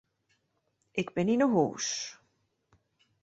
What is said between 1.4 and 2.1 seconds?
'e hûs.